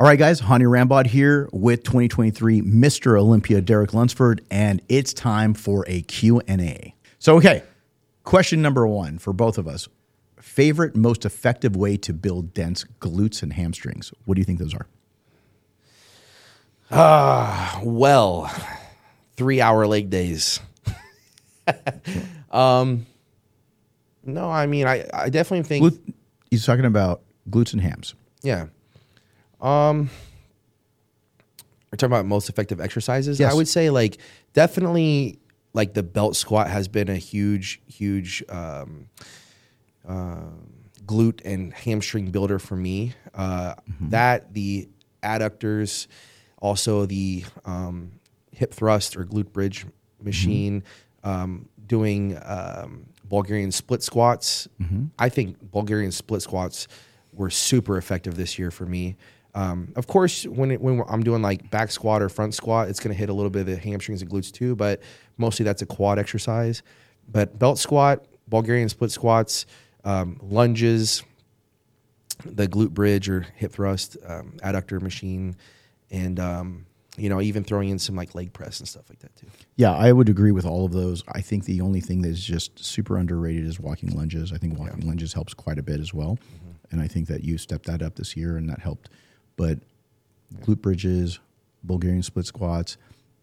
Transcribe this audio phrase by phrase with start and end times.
[0.00, 3.20] All right, guys, Hany Rambod here with 2023 Mr.
[3.20, 6.94] Olympia Derek Lunsford, and it's time for a Q&A.
[7.18, 7.62] So, okay,
[8.24, 9.88] question number one for both of us.
[10.40, 14.10] Favorite, most effective way to build dense glutes and hamstrings?
[14.24, 14.86] What do you think those are?
[17.84, 18.50] Well,
[19.36, 20.60] three hour leg days.
[22.50, 23.04] um,
[24.24, 26.14] no, I mean, I, I definitely think, Glut-
[26.50, 27.20] he's talking about
[27.50, 28.14] glutes and hams.
[28.42, 28.68] yeah.
[29.60, 30.10] Um,
[31.92, 33.40] we're talking about most effective exercises.
[33.40, 33.52] Yes.
[33.52, 34.18] I would say, like,
[34.52, 35.38] definitely,
[35.72, 39.08] like the belt squat has been a huge, huge um,
[40.08, 40.42] uh,
[41.04, 43.14] glute and hamstring builder for me.
[43.34, 44.88] Uh, That the
[45.22, 46.06] adductors,
[46.60, 48.12] also the um,
[48.52, 49.84] hip thrust or glute bridge
[50.22, 50.84] machine,
[51.24, 54.68] um, doing um, Bulgarian split squats.
[55.18, 56.86] I think Bulgarian split squats
[57.32, 59.16] were super effective this year for me.
[59.54, 63.00] Um, of course, when it, when I'm doing like back squat or front squat, it's
[63.00, 64.76] going to hit a little bit of the hamstrings and glutes too.
[64.76, 65.00] But
[65.38, 66.82] mostly that's a quad exercise.
[67.30, 69.66] But belt squat, Bulgarian split squats,
[70.04, 71.22] um, lunges,
[72.44, 75.56] the glute bridge or hip thrust um, adductor machine,
[76.10, 76.86] and um,
[77.16, 79.46] you know even throwing in some like leg press and stuff like that too.
[79.76, 81.22] Yeah, I would agree with all of those.
[81.28, 84.52] I think the only thing that's just super underrated is walking lunges.
[84.52, 86.38] I think walking lunges helps quite a bit as well.
[86.90, 89.10] And I think that you stepped that up this year and that helped.
[89.60, 89.78] But
[90.62, 91.38] glute bridges,
[91.84, 92.96] Bulgarian split squats,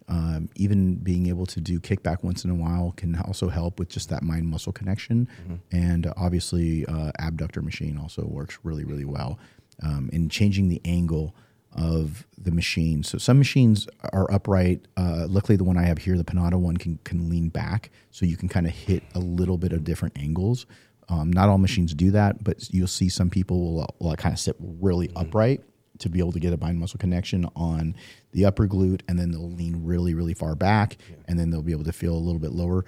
[0.08, 3.90] um, even being able to do kickback once in a while can also help with
[3.90, 5.28] just that mind muscle connection.
[5.72, 9.38] And obviously, uh, abductor machine also works really, really well
[9.84, 11.36] um, in changing the angle
[11.74, 13.04] of the machine.
[13.04, 14.88] So some machines are upright.
[14.98, 18.26] Uh, luckily, the one I have here, the Panatta one, can can lean back, so
[18.26, 20.66] you can kind of hit a little bit of different angles.
[21.10, 24.40] Um, not all machines do that, but you'll see some people will, will kind of
[24.40, 25.62] sit really upright
[26.00, 27.96] to be able to get a bind muscle connection on
[28.32, 31.72] the upper glute, and then they'll lean really, really far back, and then they'll be
[31.72, 32.86] able to feel a little bit lower.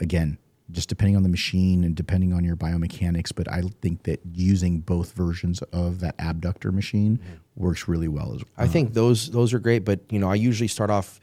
[0.00, 0.38] Again,
[0.70, 4.80] just depending on the machine and depending on your biomechanics, but I think that using
[4.80, 7.20] both versions of that abductor machine
[7.54, 8.52] works really well as well.
[8.56, 11.20] I think uh, those those are great, but you know I usually start off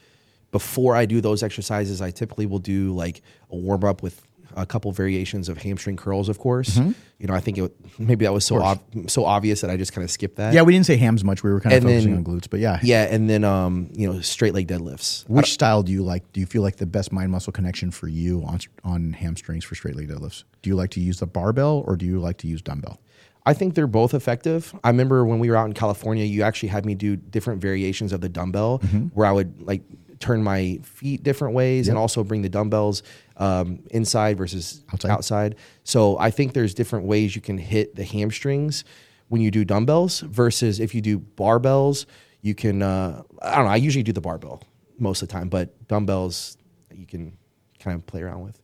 [0.51, 2.01] before I do those exercises.
[2.01, 4.21] I typically will do like a warm up with
[4.55, 6.77] a couple variations of hamstring curls, of course.
[6.77, 9.93] You know, I think it maybe that was so ob- so obvious that I just
[9.93, 10.53] kind of skipped that.
[10.53, 11.43] Yeah, we didn't say hams much.
[11.43, 12.79] We were kind of And focusing then- on glutes, but yeah.
[12.81, 15.27] yeah, and then um, you know, straight leg deadlifts.
[15.29, 16.31] Which style do you like?
[16.33, 19.75] Do you feel like the best mind muscle connection for you on on hamstrings for
[19.75, 20.43] straight leg deadlifts?
[20.61, 22.99] Do you like to use the barbell or do you like to use dumbbell?
[23.43, 24.71] I think they're both effective.
[24.83, 28.13] I remember when we were out in California, you actually had me do different variations
[28.13, 28.77] of the dumbbell
[29.15, 29.81] where I would like
[30.21, 33.03] turn my feet different ways and also bring the dumbbells
[33.37, 35.11] um, inside versus Outside.
[35.11, 35.55] outside.
[35.83, 38.83] So I think there's different ways you can hit the hamstrings
[39.29, 42.05] when you do dumbbells versus if you do barbells,
[42.41, 44.61] you can, uh, I don't know, I usually do the barbell
[44.99, 46.57] most of the time, but dumbbells
[46.93, 47.37] you can
[47.79, 48.59] kind of play around with.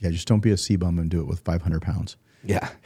[0.00, 2.16] Yeah, just don't be a CBum and do it with 500 pounds.
[2.44, 2.68] Yeah.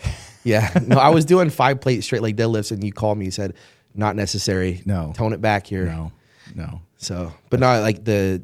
[0.46, 0.78] Yeah.
[0.86, 3.54] No, I was doing five plate straight leg deadlifts and you called me, you said,
[3.94, 4.82] not necessary.
[4.84, 5.14] No.
[5.16, 5.86] Tone it back here.
[5.86, 6.12] No,
[6.54, 6.80] no.
[6.96, 8.42] So, but not like the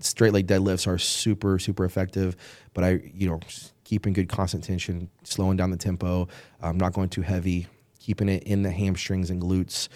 [0.00, 2.36] straight leg deadlifts are super, super effective.
[2.74, 3.40] But I, you know,
[3.84, 6.28] keeping good constant tension, slowing down the tempo,
[6.62, 7.66] um, not going too heavy,
[7.98, 9.88] keeping it in the hamstrings and glutes.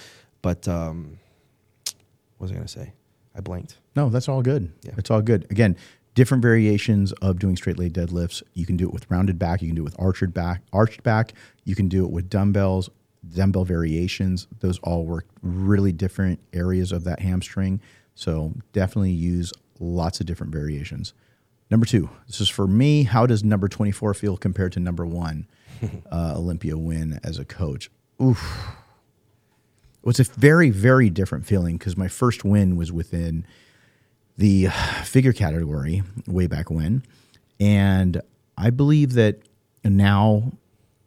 [0.42, 1.18] But, um,
[2.36, 2.92] what was I going to say?
[3.34, 3.78] I blanked.
[3.94, 4.72] No, that's all good.
[4.82, 4.92] Yeah.
[4.98, 5.46] It's all good.
[5.50, 5.76] Again,
[6.14, 8.42] different variations of doing straight leg deadlifts.
[8.54, 9.62] You can do it with rounded back.
[9.62, 10.62] You can do it with arched back.
[10.72, 11.32] Arched back.
[11.64, 12.90] You can do it with dumbbells.
[13.28, 14.46] Dumbbell variations.
[14.60, 17.80] Those all work really different areas of that hamstring.
[18.14, 21.14] So definitely use lots of different variations.
[21.70, 22.10] Number two.
[22.26, 23.04] This is for me.
[23.04, 25.46] How does number twenty four feel compared to number one?
[26.12, 27.90] uh, Olympia win as a coach.
[28.20, 28.76] Oof.
[30.02, 33.46] It was a very, very different feeling because my first win was within
[34.36, 34.66] the
[35.04, 37.04] figure category way back when.
[37.60, 38.20] And
[38.56, 39.38] I believe that
[39.84, 40.52] now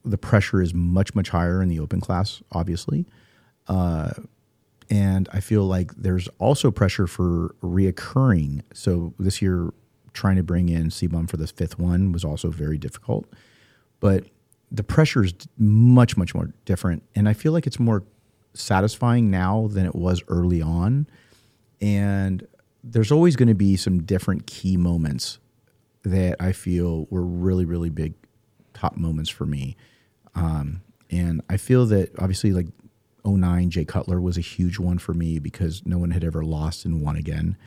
[0.05, 3.05] the pressure is much, much higher in the open class, obviously.
[3.67, 4.11] Uh,
[4.89, 8.61] and I feel like there's also pressure for reoccurring.
[8.73, 9.73] So this year,
[10.13, 13.25] trying to bring in CBUM for the fifth one was also very difficult.
[13.99, 14.25] But
[14.72, 17.03] the pressure is much, much more different.
[17.16, 18.03] And I feel like it's more
[18.53, 21.07] satisfying now than it was early on.
[21.81, 22.47] And
[22.84, 25.40] there's always going to be some different key moments
[26.03, 28.13] that I feel were really, really big
[28.73, 29.75] top moments for me.
[30.35, 32.67] Um, and I feel that obviously, like
[33.26, 36.85] 09, Jay Cutler was a huge one for me because no one had ever lost
[36.85, 37.58] and won again.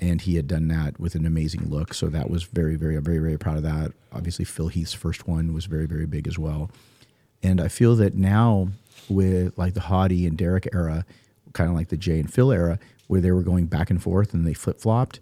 [0.00, 1.92] And he had done that with an amazing look.
[1.92, 3.92] So that was very, very, very, very proud of that.
[4.12, 6.70] Obviously, Phil Heath's first one was very, very big as well.
[7.42, 8.68] And I feel that now
[9.08, 11.04] with like the Hadi and Derek era,
[11.52, 12.78] kind of like the Jay and Phil era,
[13.08, 15.18] where they were going back and forth and they flip flopped.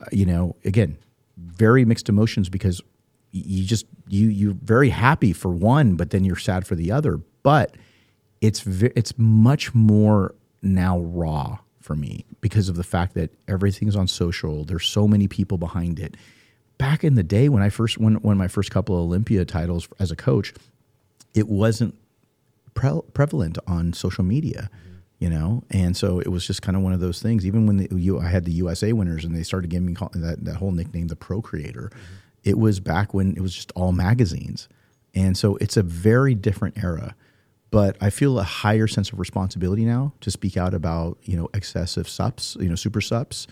[0.00, 0.98] Uh, you know, again,
[1.36, 2.82] very mixed emotions because
[3.30, 7.20] you just you you're very happy for one, but then you're sad for the other.
[7.42, 7.76] But
[8.40, 14.06] it's it's much more now raw for me because of the fact that everything's on
[14.06, 14.64] social.
[14.64, 16.16] There's so many people behind it.
[16.76, 19.88] Back in the day when I first when when my first couple of Olympia titles
[19.98, 20.54] as a coach,
[21.34, 21.94] it wasn't
[22.74, 24.70] pre- prevalent on social media,
[25.18, 27.44] you know, and so it was just kind of one of those things.
[27.44, 30.44] Even when the, you, I had the USA winners and they started giving me that
[30.44, 31.90] that whole nickname, the Procreator,
[32.44, 34.68] it was back when it was just all magazines,
[35.14, 37.14] and so it's a very different era.
[37.70, 41.48] But I feel a higher sense of responsibility now to speak out about you know
[41.54, 43.46] excessive sups, you know super sups,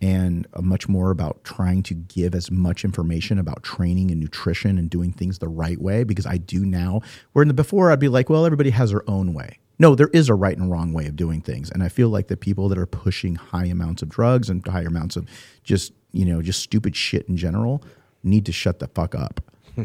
[0.00, 4.76] and uh, much more about trying to give as much information about training and nutrition
[4.76, 7.00] and doing things the right way because I do now.
[7.32, 9.58] Where in the before I'd be like, well, everybody has their own way.
[9.78, 12.28] No, there is a right and wrong way of doing things, and I feel like
[12.28, 15.26] the people that are pushing high amounts of drugs and higher amounts of
[15.64, 17.82] just you know just stupid shit in general
[18.22, 19.40] need to shut the fuck up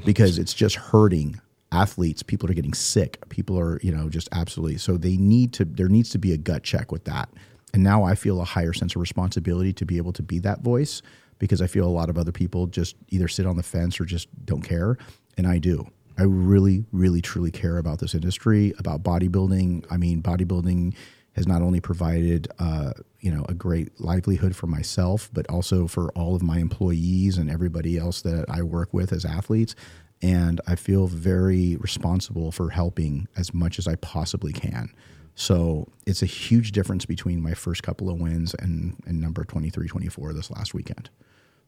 [0.06, 1.40] because it's just hurting
[1.72, 2.24] athletes.
[2.24, 3.28] People are getting sick.
[3.30, 6.38] People are you know just absolutely so they need to there needs to be a
[6.38, 7.30] gut check with that.
[7.74, 10.62] And now i feel a higher sense of responsibility to be able to be that
[10.62, 11.02] voice
[11.40, 14.06] because i feel a lot of other people just either sit on the fence or
[14.06, 14.98] just don't care.
[15.38, 15.88] And i do.
[16.18, 19.86] I really really truly care about this industry about bodybuilding.
[19.92, 20.96] I mean bodybuilding
[21.38, 26.10] has not only provided uh, you know a great livelihood for myself, but also for
[26.10, 29.76] all of my employees and everybody else that I work with as athletes.
[30.22, 34.92] And I feel very responsible for helping as much as I possibly can.
[35.36, 39.88] So it's a huge difference between my first couple of wins and, and number 23,
[39.88, 41.12] 24 this last weekend.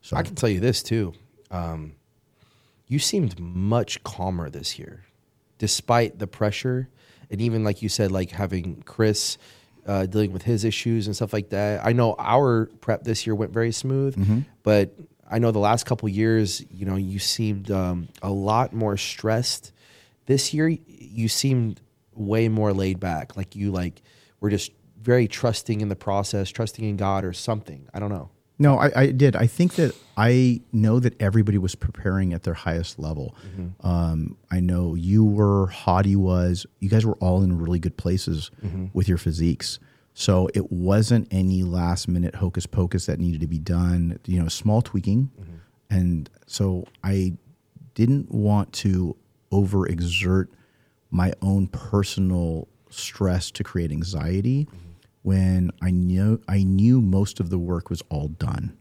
[0.01, 1.13] So I can tell you this too.
[1.51, 1.93] Um,
[2.87, 5.05] you seemed much calmer this year,
[5.59, 6.89] despite the pressure,
[7.29, 9.37] and even like you said, like having Chris
[9.85, 11.85] uh, dealing with his issues and stuff like that.
[11.85, 14.15] I know our prep this year went very smooth,
[14.63, 14.93] but
[15.29, 19.71] I know the last couple years, you know, you seemed um, a lot more stressed.
[20.25, 21.81] This year, you seemed
[22.13, 23.37] way more laid back.
[23.37, 24.01] Like you, like
[24.39, 24.71] were just
[25.01, 27.87] very trusting in the process, trusting in God or something.
[27.93, 28.29] I don't know.
[28.61, 29.37] No, I, I did.
[29.37, 33.33] I think that I know that everybody was preparing at their highest level.
[33.47, 33.87] Mm-hmm.
[33.87, 36.65] Um, I know you were, Hadi was.
[36.79, 38.87] You guys were all in really good places mm-hmm.
[38.91, 39.79] with your physiques.
[40.13, 44.19] So it wasn't any last minute hocus pocus that needed to be done.
[44.25, 45.55] You know, small tweaking, mm-hmm.
[45.89, 47.37] and so I
[47.93, 49.15] didn't want to
[49.53, 50.47] overexert
[51.11, 54.67] my own personal stress to create anxiety
[55.29, 58.75] when I knew I knew most of the work was all done.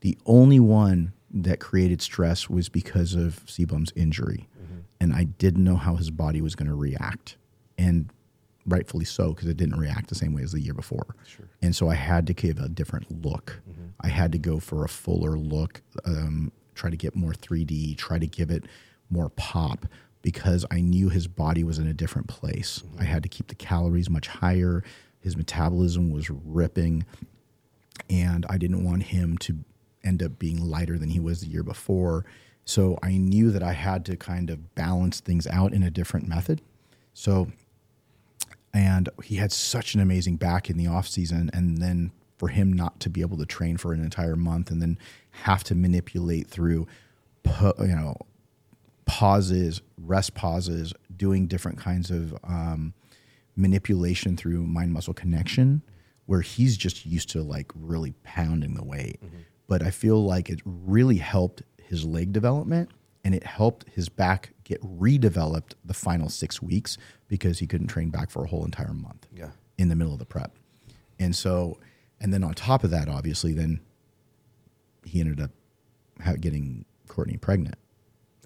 [0.00, 4.46] The only one that created stress was because of CBum's injury,
[5.00, 7.36] and I didn't know how his body was going to react,
[7.78, 8.10] and
[8.66, 11.16] rightfully so because it didn't react the same way as the year before.
[11.62, 13.60] And so I had to give a different look.
[14.02, 18.18] I had to go for a fuller look, um, try to get more 3D, try
[18.18, 18.64] to give it
[19.08, 19.86] more pop
[20.22, 22.82] because I knew his body was in a different place.
[22.98, 24.84] I had to keep the calories much higher.
[25.20, 27.04] His metabolism was ripping,
[28.08, 29.58] and I didn't want him to
[30.02, 32.24] end up being lighter than he was the year before.
[32.64, 36.28] So I knew that I had to kind of balance things out in a different
[36.28, 36.62] method.
[37.12, 37.48] So
[38.72, 42.72] and he had such an amazing back in the off season and then for him
[42.72, 44.98] not to be able to train for an entire month and then
[45.30, 46.86] have to manipulate through
[47.78, 48.16] you know
[49.06, 52.94] pauses rest pauses doing different kinds of um,
[53.60, 55.82] manipulation through mind muscle connection
[56.26, 59.38] where he's just used to like really pounding the weight mm-hmm.
[59.66, 62.90] but i feel like it really helped his leg development
[63.24, 66.96] and it helped his back get redeveloped the final six weeks
[67.28, 69.50] because he couldn't train back for a whole entire month Yeah.
[69.76, 70.56] in the middle of the prep.
[71.18, 71.78] And so,
[72.18, 73.80] and then on top of that, obviously, then
[75.04, 75.50] he ended up
[76.40, 77.76] getting Courtney pregnant.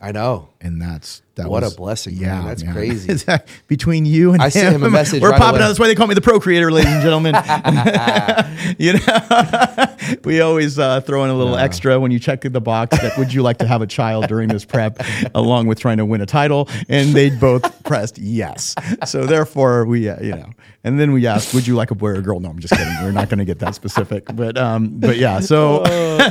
[0.01, 0.49] I know.
[0.61, 1.49] And that's that.
[1.49, 2.45] What a was, blessing, man.
[2.45, 3.25] That's crazy.
[3.67, 5.65] Between you and I sent him a message We're right popping away.
[5.65, 5.69] out.
[5.69, 7.35] That's why they call me the procreator, ladies and gentlemen.
[8.79, 12.99] you know, we always uh, throw in a little extra when you check the box
[13.01, 15.01] that would you like to have a child during this prep,
[15.35, 18.75] along with trying to win a title, and they both pressed yes.
[19.07, 20.51] So therefore, we uh, you know,
[20.83, 22.41] and then we asked, would you like a boy or a girl?
[22.41, 22.95] No, I'm just kidding.
[23.03, 25.41] We're not going to get that specific, but um, but yeah.
[25.41, 25.85] So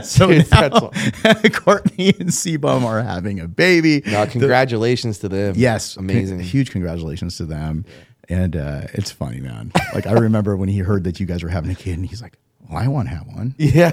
[0.03, 0.69] so dude, now,
[1.53, 4.03] Courtney and CBum are having a baby.
[4.05, 5.55] No, congratulations to them.
[5.57, 6.37] Yes, amazing.
[6.39, 7.85] Con- huge congratulations to them.
[8.29, 9.71] And uh, it's funny, man.
[9.93, 12.21] Like I remember when he heard that you guys were having a kid, and he's
[12.21, 12.37] like,
[12.69, 13.91] "Well, I want to have one." Yeah.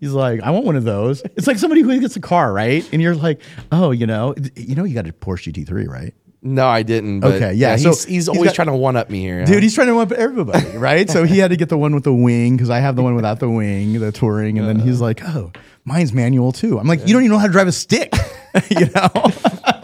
[0.00, 2.86] He's like, "I want one of those." It's like somebody who gets a car, right?
[2.92, 3.40] And you're like,
[3.72, 7.20] "Oh, you know, you know, you got a Porsche GT3, right?" No, I didn't.
[7.20, 9.44] But Okay, yeah, so he's, he's he's always got- trying to one up me here.
[9.46, 11.08] Dude, he's trying to one up everybody, right?
[11.08, 13.14] so he had to get the one with the wing because I have the one
[13.14, 15.50] without the wing, the touring, and then he's like, "Oh,
[15.84, 18.12] mine's manual too." I'm like, "You don't even know how to drive a stick,"
[18.70, 19.08] you know?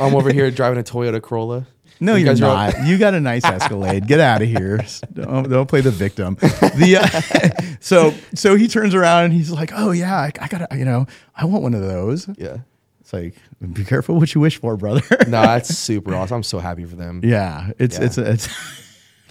[0.03, 1.67] I'm over here driving a Toyota Corolla.
[2.01, 2.85] No, You are not.
[2.87, 4.09] you got a nice Escalade.
[4.09, 4.85] Get out of here.
[5.13, 6.35] Don't, don't play the victim.
[6.41, 10.77] The uh, so so he turns around and he's like, "Oh yeah, I, I got
[10.77, 11.07] you know,
[11.37, 12.59] I want one of those." Yeah.
[13.03, 13.35] It's like,
[13.73, 15.03] be careful what you wish for, brother.
[15.29, 16.37] No, that's super awesome.
[16.37, 17.21] I'm so happy for them.
[17.23, 18.05] yeah, it's Yeah.
[18.07, 18.49] it's it's.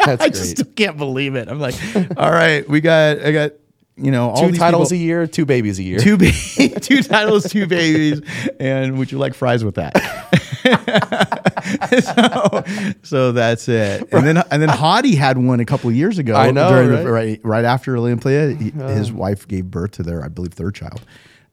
[0.05, 1.47] That's I just can't believe it.
[1.49, 1.75] I'm like,
[2.17, 3.51] all right, we got I got
[3.97, 5.99] you know all two titles people- a year, two babies a year.
[5.99, 6.31] two ba-
[6.79, 8.21] two titles, two babies,
[8.59, 10.20] and would you like fries with that?
[12.01, 12.63] so,
[13.03, 14.07] so that's it.
[14.11, 16.35] And then and then Hadi had one a couple of years ago.
[16.35, 17.03] I know, during right?
[17.03, 20.75] The, right right after Olympia, he- his wife gave birth to their, I believe, third
[20.75, 21.01] child.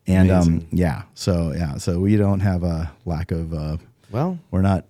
[0.07, 3.53] And um, yeah, so yeah, so we don't have a lack of.
[3.53, 3.77] Uh,
[4.11, 4.85] Well, we're not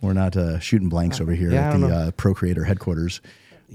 [0.00, 3.20] we're not uh, shooting blanks over here Yeah, at the uh, Procreator headquarters.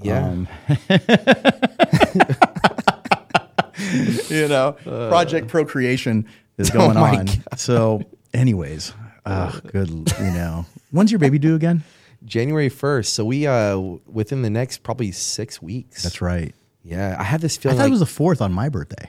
[0.02, 0.26] yeah.
[0.26, 0.48] Um,
[4.28, 6.26] you know, Project Procreation
[6.58, 7.00] is going Uh.
[7.00, 7.26] Oh on.
[7.58, 8.92] So, anyways,
[9.26, 9.88] uh, good.
[9.90, 11.84] You know, when's your baby due again?
[12.24, 13.06] January 1st.
[13.06, 16.02] So we uh within the next probably six weeks.
[16.02, 16.54] That's right.
[16.82, 17.16] Yeah.
[17.18, 19.08] I have this feeling I feeling thought like it was the fourth on my birthday.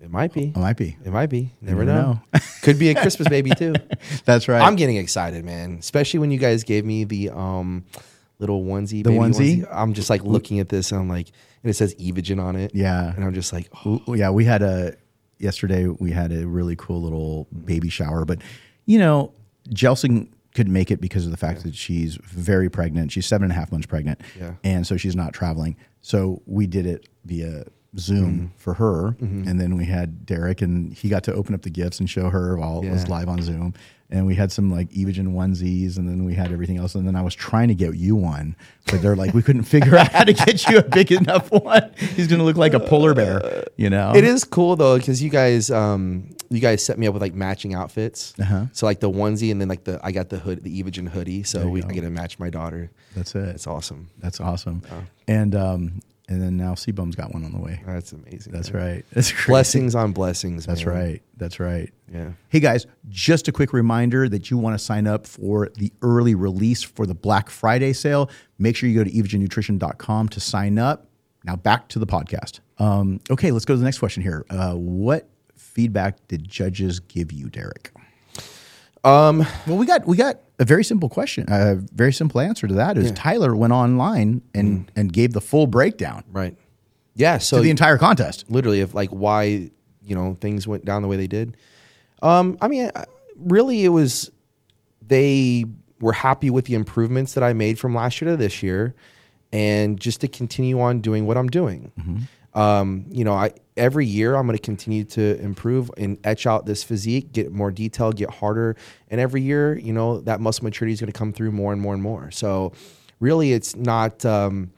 [0.00, 0.44] it might be.
[0.48, 0.96] It might be.
[1.04, 1.50] It might be.
[1.60, 2.20] Never, never know.
[2.62, 3.74] Could be a Christmas baby too.
[4.24, 4.62] That's right.
[4.62, 5.76] I'm getting excited, man.
[5.78, 7.84] Especially when you guys gave me the um
[8.38, 9.04] little onesie.
[9.04, 9.68] The baby onesie?
[9.70, 11.28] I'm just like looking at this and I'm like,
[11.62, 12.74] and it says Evogen on it.
[12.74, 13.12] Yeah.
[13.14, 14.96] And I'm just like, oh, yeah, we had a
[15.38, 15.86] yesterday.
[15.86, 18.40] We had a really cool little baby shower, but
[18.86, 19.32] you know,
[19.70, 23.12] Jelson could make it because of the fact that she's very pregnant.
[23.12, 24.54] She's seven and a half months pregnant, Yeah.
[24.64, 25.76] and so she's not traveling.
[26.00, 27.64] So we did it via
[27.96, 28.46] Zoom Mm-hmm.
[28.56, 32.00] for her, and then we had Derek, and he got to open up the gifts
[32.00, 33.74] and show her while it was live on Zoom.
[34.10, 36.94] And we had some like Evogen onesies, and then we had everything else.
[36.94, 39.96] And then I was trying to get you one, but they're like, we couldn't figure
[39.96, 41.90] out how to get you a big enough one.
[41.96, 44.14] He's gonna look like a polar bear, you know.
[44.14, 47.34] It is cool though because you guys, um, you guys set me up with like
[47.34, 48.32] matching outfits.
[48.40, 48.64] Uh-huh.
[48.72, 51.42] So like the onesie and then like the I got the hood, the Evogen hoodie.
[51.42, 51.88] So we, go.
[51.88, 52.90] I get to match my daughter.
[53.14, 53.48] That's it.
[53.48, 54.08] It's awesome.
[54.18, 54.82] That's awesome.
[54.90, 55.02] Oh.
[55.26, 57.82] And um, and then now CBum's got one on the way.
[57.86, 58.52] That's amazing.
[58.52, 58.82] That's man.
[58.82, 59.04] right.
[59.12, 59.46] That's crazy.
[59.46, 60.66] Blessings on blessings.
[60.66, 60.94] That's man.
[60.94, 61.22] right.
[61.36, 61.90] That's right.
[62.12, 62.32] Yeah.
[62.50, 66.34] Hey guys, just a quick reminder that you want to sign up for the early
[66.34, 68.30] release for the Black Friday sale.
[68.58, 71.06] Make sure you go to evogennutrition.com to sign up.
[71.44, 72.60] Now back to the podcast.
[72.78, 74.44] Um, okay, let's go to the next question here.
[74.50, 77.92] Uh, what feedback did judges give you, Derek?
[79.04, 81.46] Um, Well, we got we got a very simple question.
[81.48, 85.66] A very simple answer to that is Tyler went online and and gave the full
[85.66, 86.56] breakdown right.
[87.14, 87.38] Yeah.
[87.38, 88.44] So the entire contest.
[88.50, 89.70] literally of like why
[90.02, 91.56] you know things went down the way they did.
[92.22, 92.90] Um, I mean,
[93.36, 94.30] really, it was
[95.06, 95.64] they
[96.00, 98.94] were happy with the improvements that I made from last year to this year,
[99.52, 101.92] and just to continue on doing what I'm doing.
[102.54, 106.66] Um, you know, I every year I'm going to continue to improve and etch out
[106.66, 108.74] this physique, get more detail, get harder,
[109.08, 111.80] and every year, you know, that muscle maturity is going to come through more and
[111.80, 112.30] more and more.
[112.30, 112.72] So,
[113.20, 114.24] really, it's not.
[114.24, 114.72] Um,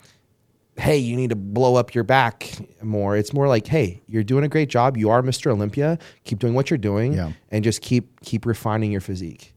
[0.77, 2.51] hey, you need to blow up your back
[2.83, 3.15] more.
[3.17, 4.97] It's more like, hey, you're doing a great job.
[4.97, 5.51] You are Mr.
[5.51, 5.99] Olympia.
[6.25, 7.33] Keep doing what you're doing, Yeah.
[7.51, 9.55] and just keep keep refining your physique.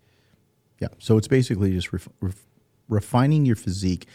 [0.80, 0.90] Yeah.
[1.00, 2.46] So it's basically just ref- ref-
[2.90, 4.08] refining your physique.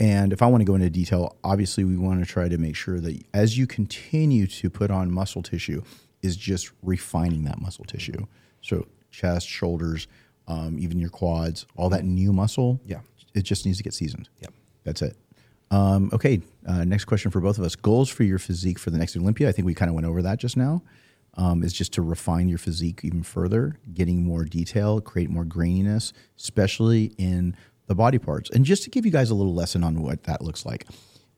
[0.00, 2.76] And if I want to go into detail, obviously we want to try to make
[2.76, 5.82] sure that as you continue to put on muscle tissue,
[6.22, 8.26] is just refining that muscle tissue.
[8.60, 10.08] So chest, shoulders,
[10.46, 12.80] um, even your quads, all that new muscle.
[12.84, 13.00] Yeah.
[13.34, 14.28] It just needs to get seasoned.
[14.40, 14.52] Yep.
[14.84, 15.16] That's it.
[15.70, 16.40] Um, okay.
[16.66, 19.48] Uh, next question for both of us: goals for your physique for the next Olympia.
[19.48, 20.82] I think we kind of went over that just now.
[21.34, 26.12] Um, is just to refine your physique even further, getting more detail, create more graininess,
[26.36, 27.54] especially in
[27.88, 28.48] the body parts.
[28.50, 30.86] And just to give you guys a little lesson on what that looks like,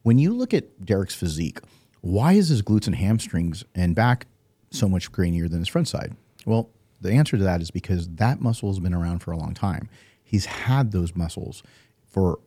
[0.02, 1.60] when you look at Derek's physique,
[2.02, 4.26] why is his glutes and hamstrings and back
[4.70, 6.14] so much grainier than his front side?
[6.44, 9.54] Well, the answer to that is because that muscle has been around for a long
[9.54, 9.88] time.
[10.22, 11.62] He's had those muscles
[12.06, 12.40] for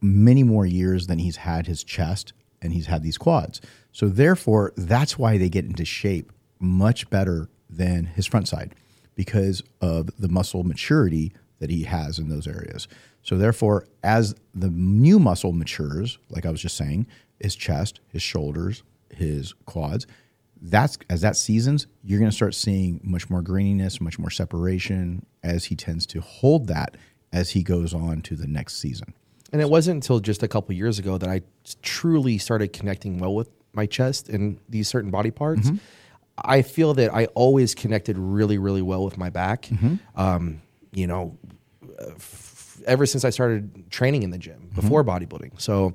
[0.00, 3.60] many more years than he's had his chest and he's had these quads.
[3.92, 8.74] So therefore, that's why they get into shape much better than his front side
[9.14, 12.88] because of the muscle maturity that he has in those areas.
[13.28, 17.06] So therefore, as the new muscle matures, like I was just saying,
[17.38, 20.06] his chest, his shoulders, his quads,
[20.62, 25.26] that's as that seasons, you're going to start seeing much more graininess, much more separation
[25.42, 26.96] as he tends to hold that
[27.30, 29.12] as he goes on to the next season.
[29.52, 31.42] And it wasn't until just a couple years ago that I
[31.82, 35.68] truly started connecting well with my chest and these certain body parts.
[36.42, 39.68] I feel that I always connected really, really well with my back.
[40.16, 41.36] Um, you know,
[42.00, 42.12] uh,
[42.86, 44.80] ever since I started training in the gym mm-hmm.
[44.80, 45.60] before bodybuilding.
[45.60, 45.94] So,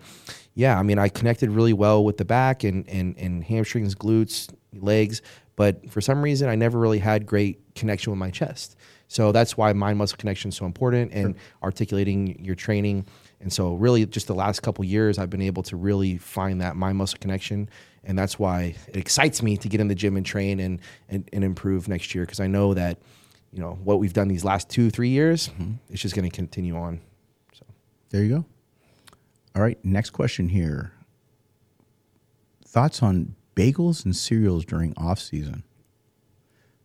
[0.55, 4.53] yeah, I mean, I connected really well with the back and and and hamstrings, glutes,
[4.73, 5.21] legs,
[5.55, 8.75] but for some reason, I never really had great connection with my chest.
[9.07, 13.05] So that's why mind muscle connection is so important and articulating your training.
[13.41, 16.75] And so, really, just the last couple years, I've been able to really find that
[16.75, 17.69] mind muscle connection.
[18.03, 21.29] And that's why it excites me to get in the gym and train and, and,
[21.31, 22.97] and improve next year because I know that,
[23.53, 25.49] you know, what we've done these last two, three years,
[25.89, 26.99] it's just going to continue on.
[27.53, 27.65] So,
[28.09, 28.45] There you go.
[29.55, 30.91] All right, next question here.
[32.65, 35.63] Thoughts on bagels and cereals during off season?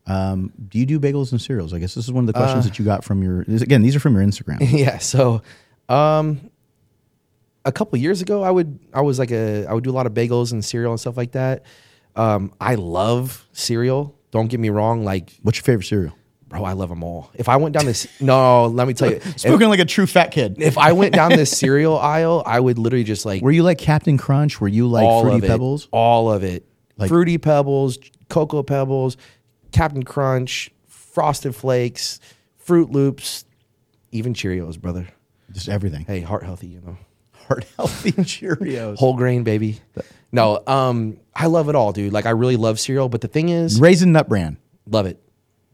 [0.06, 1.72] Um, do you do bagels and cereals?
[1.72, 3.40] I guess this is one of the questions Uh, that you got from your.
[3.42, 4.58] Again, these are from your Instagram.
[4.70, 4.98] yeah.
[4.98, 5.42] So,
[5.88, 6.50] um,
[7.64, 10.06] a couple years ago, I would I was like a I would do a lot
[10.06, 11.64] of bagels and cereal and stuff like that.
[12.16, 14.14] Um, I love cereal.
[14.30, 15.04] Don't get me wrong.
[15.04, 16.14] Like, What's your favorite cereal?
[16.48, 17.30] Bro, I love them all.
[17.34, 20.06] If I went down this, no, let me tell you, if, Spoken like a true
[20.06, 20.56] fat kid.
[20.62, 23.78] if I went down this cereal aisle, I would literally just like Were you like
[23.78, 24.60] Captain Crunch?
[24.60, 25.88] Were you like all Fruity of it, Pebbles?
[25.90, 26.64] all of it,
[26.96, 27.98] Like- fruity pebbles,
[28.30, 29.16] cocoa pebbles,
[29.72, 32.18] Captain Crunch, Frosted Flakes,
[32.66, 33.44] Froot Loops,
[34.12, 35.06] even Cheerios, brother.
[35.52, 36.04] Just everything.
[36.06, 36.96] Hey, heart healthy, you know.
[37.46, 38.96] Heart healthy Cheerios.
[38.98, 39.80] whole grain baby
[40.30, 43.48] no um i love it all dude like i really love cereal but the thing
[43.48, 44.58] is Raisin Nut Bran.
[44.86, 45.18] love it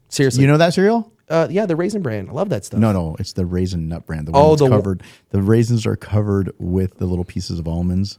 [0.09, 1.11] seriously You know that cereal?
[1.31, 4.05] uh yeah the raisin bran i love that stuff No, no, it's the Raisin Nut
[4.07, 4.25] Bran.
[4.27, 5.03] The one Oh, that's the one- covered.
[5.31, 8.19] The raisins are covered with the little pieces of almonds.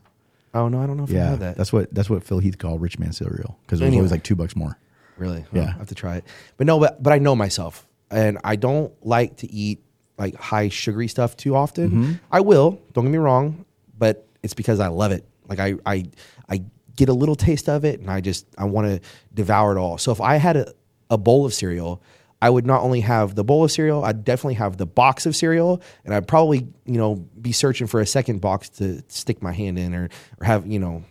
[0.55, 2.39] oh no i don't know if i Yeah, have that that's what that's what Phil
[2.39, 3.99] Heath called Rich Man cereal because it was Anyway.
[3.99, 4.77] always like two bucks more.
[5.17, 5.61] really Yeah.
[5.63, 6.23] yeah i have to try it
[6.57, 9.81] but no but but i know myself and i don't like to eat
[10.17, 12.11] like high sugary stuff too often Mm-hmm.
[12.31, 13.65] i will don't get me wrong
[13.97, 16.05] but it's because i love it like i i
[16.49, 16.61] i
[16.95, 18.99] get a little taste of it and i just i want to
[19.33, 20.73] devour it all so if i had a,
[21.09, 22.01] a bowl of cereal
[22.41, 25.35] I would not only have the bowl of cereal, I'd definitely have the box of
[25.35, 29.51] cereal, and I'd probably, you know, be searching for a second box to stick my
[29.51, 30.09] hand in or,
[30.39, 31.03] or have, you know,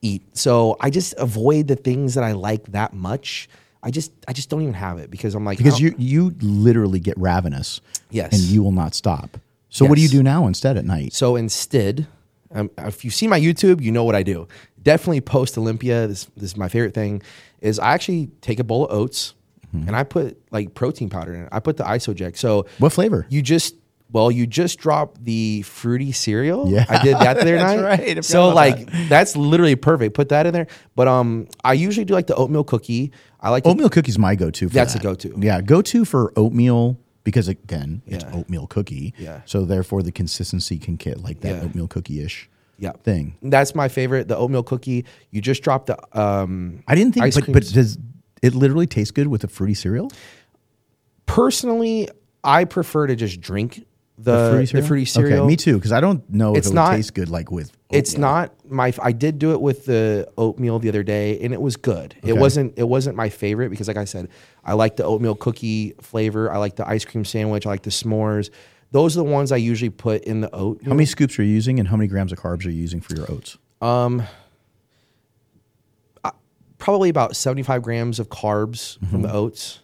[0.00, 0.36] eat.
[0.36, 3.48] So I just avoid the things that I like that much.
[3.80, 7.00] I just, I just don't even have it because I'm like, Because you you literally
[7.00, 7.80] get ravenous.
[8.10, 8.32] Yes.
[8.32, 9.38] And you will not stop.
[9.68, 11.12] So what do you do now instead at night?
[11.12, 12.06] So instead,
[12.54, 14.48] um, if you see my YouTube, you know what I do.
[14.82, 16.06] Definitely post Olympia.
[16.06, 17.22] This, this is my favorite thing.
[17.62, 19.34] Is I actually take a bowl of oats
[19.74, 19.88] Mm-hmm.
[19.88, 21.48] and I put like protein powder in it.
[21.50, 22.36] I put the Isoject.
[22.36, 23.24] So What flavor?
[23.30, 23.74] You just
[24.12, 26.68] well, you just dropped the fruity cereal.
[26.68, 26.84] Yeah.
[26.90, 28.16] I did that the other That's night.
[28.16, 28.22] right.
[28.22, 30.12] So like that's literally perfect.
[30.14, 30.66] Put that in there.
[30.94, 33.12] But um, I usually do like the oatmeal cookie.
[33.40, 34.68] I like to Oatmeal cookie's my go-to.
[34.68, 35.34] For That's a go-to.
[35.38, 38.34] Yeah, go-to for oatmeal because again, it's Yeah.
[38.34, 39.14] oatmeal cookie.
[39.16, 39.40] Yeah.
[39.46, 41.62] So therefore, the consistency can get like that Yeah.
[41.62, 43.36] oatmeal cookie-ish yeah thing.
[43.42, 44.28] That's my favorite.
[44.28, 45.04] The oatmeal cookie.
[45.30, 46.82] You just dropped the um.
[46.88, 47.98] I didn't think, but, but does
[48.42, 50.10] it literally taste good with a fruity cereal?
[51.26, 52.08] personally,
[52.44, 53.86] I prefer to just drink
[54.18, 55.38] the the fruity cereal.
[55.40, 55.76] Okay, me too.
[55.76, 57.72] Because I don't know It's if it not- would taste good like with.
[57.90, 58.92] It's not my.
[59.02, 62.14] I did do it with the oatmeal the other day, and it was good.
[62.22, 62.72] It wasn't.
[62.78, 64.28] It wasn't my favorite because, like I said,
[64.64, 66.50] I like the oatmeal cookie flavor.
[66.50, 67.66] I like the ice cream sandwich.
[67.66, 68.48] I like the s'mores.
[68.92, 70.80] Those are the ones I usually put in the oat.
[70.84, 73.00] How many scoops are you using, and how many grams of carbs are you using
[73.00, 73.58] for your oats?
[73.80, 74.22] Um,
[76.78, 79.06] Probably about seventy-five grams of carbs Mm-hmm.
[79.10, 79.78] from the oats,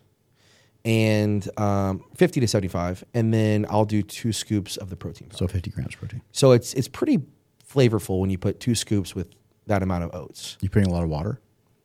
[0.84, 5.28] and um, fifty to seventy-five, and then I'll do two scoops of the protein.
[5.28, 5.38] powder.
[5.38, 6.22] So fifty grams protein.
[6.32, 7.20] So it's it's pretty
[7.72, 9.28] flavorful when you put two scoops with
[9.68, 10.58] that amount of oats.
[10.60, 11.40] You're putting a lot of water?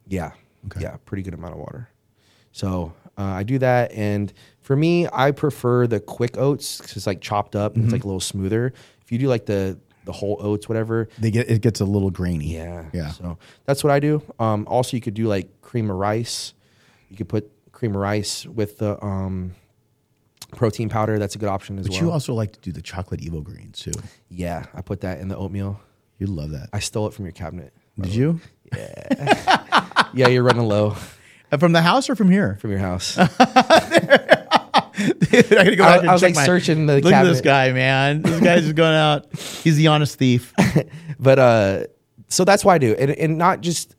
[0.07, 0.31] Yeah.
[0.65, 0.81] Okay.
[0.81, 1.89] Yeah, pretty good amount of water.
[2.51, 7.07] So uh, I do that, and for me, I prefer the quick oats because it's
[7.07, 8.73] like chopped up and it's like a little smoother.
[9.01, 12.09] If you do like the the whole oats, whatever, They get it gets a little
[12.09, 12.53] grainy.
[12.53, 13.11] yeah, Yeah.
[13.11, 14.21] So that's what I do.
[14.39, 16.53] Um, also, you could do like cream of rice.
[17.09, 19.53] You could put cream of rice with the um,
[20.51, 21.19] protein powder.
[21.19, 21.91] That's a good option as well.
[21.91, 22.09] But well.
[22.09, 23.91] you also like to do the chocolate Evo greens too.
[24.29, 25.79] yeah, I put that in the oatmeal.
[26.19, 26.69] You love that.
[26.73, 27.73] I stole it from your cabinet.
[27.99, 28.39] Did you?
[28.75, 30.95] Yeah, Yeah, you're running low
[31.59, 32.57] From the house or from here?
[32.61, 33.15] from your house.
[34.95, 37.71] Dude, I gotta go I- I was, check like, searching the Look at this guy,
[37.71, 38.21] man.
[38.21, 39.25] This guy's just going out.
[39.37, 40.53] He's the honest thief.
[41.19, 41.83] but uh
[42.27, 43.95] so that's why I do and, and not just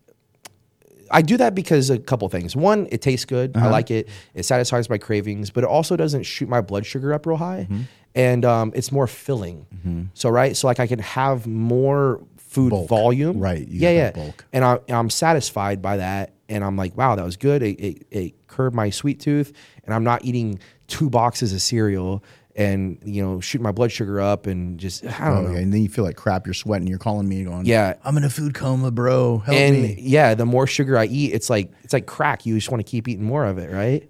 [1.10, 2.56] I do that because a couple things.
[2.56, 3.56] One, it tastes good.
[3.56, 3.66] Uh-huh.
[3.66, 4.08] I like it.
[4.34, 7.68] It satisfies my cravings, but it also doesn't shoot my blood sugar up real high,
[7.70, 7.82] Mm-hmm.
[8.16, 10.10] and um, it's more filling.
[10.14, 12.88] So right, so like I can have more food Bulk.
[12.88, 13.38] volume.
[13.38, 14.10] Right, you Yeah, yeah.
[14.12, 14.44] bulk.
[14.52, 17.62] And I, I'm satisfied by that, and I'm like, wow, that was good.
[17.62, 19.52] It, it, it curbed my sweet tooth,
[19.84, 22.22] and I'm not eating two boxes of cereal
[22.56, 25.50] and you know shooting my blood sugar up and just I don't Oh, know.
[25.54, 25.58] yeah.
[25.58, 26.46] And then you feel like crap.
[26.46, 26.86] You're sweating.
[26.86, 27.94] You're calling me going, Yeah.
[28.04, 29.38] I'm in a food coma, bro.
[29.38, 29.96] Help and me.
[29.98, 32.46] yeah, the more sugar I eat, it's like it's like crack.
[32.46, 34.08] You just want to keep eating more of it, right?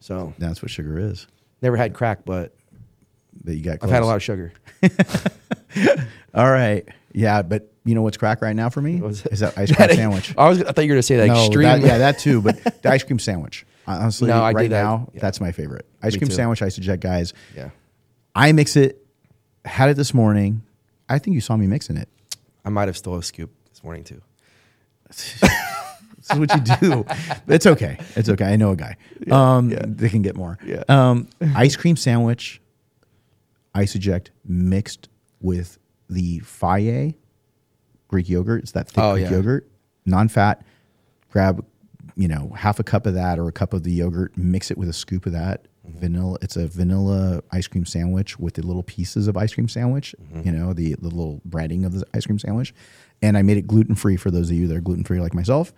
[0.00, 1.26] So That's what sugar is.
[1.62, 2.52] never had crack, but
[3.44, 3.78] but you got.
[3.82, 4.52] I've had a lot of sugar.
[6.34, 9.72] All right, yeah, but you know what's crack right now for me is that ice
[9.76, 10.34] cream sandwich.
[10.36, 10.62] I was.
[10.62, 11.62] I thought you were gonna say that no, extreme.
[11.64, 12.42] that, yeah, that too.
[12.42, 15.20] But the ice cream sandwich, honestly, No, I right now, Yeah.
[15.20, 15.86] that's my favorite.
[16.02, 16.34] Ice Me cream too.
[16.34, 17.32] sandwich, I suggest, guys.
[17.56, 17.70] yeah.
[18.34, 19.04] I mix it.
[19.64, 20.62] Had it this morning.
[21.08, 22.08] I think you saw me mixing it.
[22.64, 24.20] I might have stole a scoop this morning too.
[26.18, 27.06] This is what you do.
[27.46, 27.96] it's okay.
[28.16, 28.44] It's okay.
[28.44, 28.96] I know a guy.
[29.30, 29.82] um, yeah.
[29.86, 30.58] They can get more.
[30.64, 30.82] Yeah.
[30.88, 32.60] Um, ice cream sandwich,
[33.74, 35.08] Isoject mixed
[35.40, 35.78] with
[36.10, 37.14] the Fage
[38.08, 38.62] Greek yogurt.
[38.62, 39.36] It's that thick Oh, Greek yeah.
[39.36, 39.68] yogurt,
[40.06, 40.64] non-fat.
[41.30, 41.64] Grab,
[42.16, 44.36] you know, half a cup of that or a cup of the yogurt.
[44.36, 45.66] Mix it with a scoop of that.
[45.86, 46.00] Mm-hmm.
[46.00, 46.38] Vanilla.
[46.42, 50.14] It's a vanilla ice cream sandwich with the little pieces of ice cream sandwich.
[50.22, 50.42] Mm-hmm.
[50.46, 52.74] You know, the the little breading of the ice cream sandwich.
[53.20, 55.34] And I made it gluten free for those of you that are gluten free like
[55.34, 55.72] myself.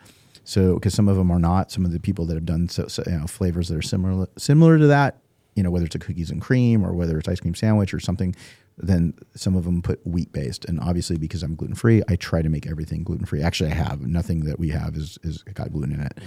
[0.45, 2.87] So, because some of them are not, some of the people that have done so,
[2.89, 5.19] so, you know, flavors that are similar similar to that,
[5.55, 8.01] you know, whether it's a cookies and cream or whether it's ice cream sandwich or
[8.01, 8.35] something,
[8.83, 10.65] then some of them put wheat based.
[10.65, 13.43] And obviously, because I'm gluten free, I try to make everything gluten free.
[13.43, 16.19] Actually, I have nothing that we have is is got gluten in it.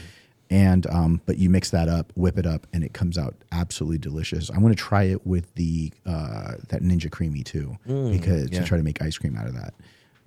[0.49, 3.97] And um, but you mix that up, whip it up, and it comes out absolutely
[3.97, 4.51] delicious.
[4.51, 8.59] I want to try it with the uh, that Ninja Creami too, because yeah.
[8.59, 9.73] to try to make ice cream out of that.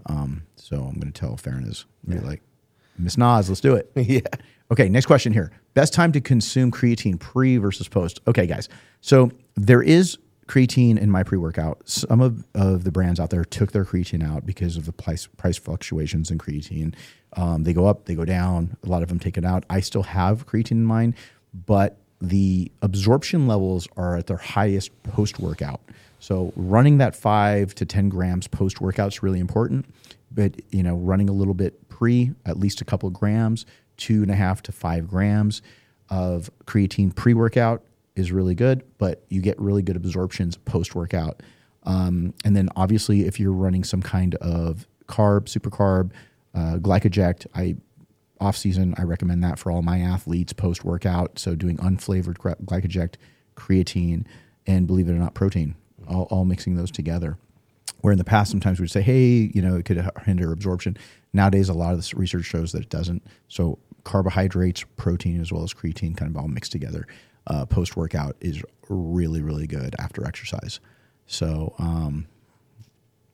[0.06, 2.42] Um, so I'm going to tell Fairness, be like,
[2.98, 3.90] Miss Nas, let's do it.
[3.96, 4.20] yeah.
[4.70, 5.52] Okay, next question here.
[5.74, 8.20] Best time to consume creatine pre versus post.
[8.26, 8.68] Okay, guys.
[9.00, 11.88] So there is creatine in my pre workout.
[11.88, 15.26] Some of, of the brands out there took their creatine out because of the price,
[15.26, 16.94] price fluctuations in creatine.
[17.34, 18.76] Um, they go up, they go down.
[18.84, 19.64] A lot of them take it out.
[19.68, 21.14] I still have creatine in mine,
[21.66, 25.80] but the absorption levels are at their highest post workout.
[26.18, 29.86] So running that five to 10 grams post workout is really important.
[30.30, 34.30] But, you know, running a little bit pre, at least a couple grams, two and
[34.30, 35.62] a half to five grams
[36.08, 37.82] of creatine pre workout
[38.16, 41.42] is really good, but you get really good absorptions post workout.
[41.84, 46.10] Um, and then obviously, if you're running some kind of carb, super carb,
[46.54, 47.76] uh, glycoject, I
[48.40, 51.38] off season, I recommend that for all my athletes post workout.
[51.38, 53.14] So doing unflavored gly- glycoject,
[53.54, 54.26] creatine,
[54.66, 55.74] and believe it or not, protein,
[56.08, 57.38] all, all mixing those together.
[58.00, 60.98] Where in the past, sometimes we'd say, hey, you know, it could hinder absorption.
[61.32, 63.22] Nowadays, a lot of this research shows that it doesn't.
[63.48, 67.06] So carbohydrates, protein, as well as creatine, kind of all mixed together
[67.46, 70.80] uh, post workout is really, really good after exercise.
[71.26, 72.26] So, um,